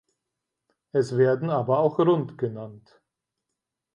[0.93, 2.99] Es werden aber auch rund genannt.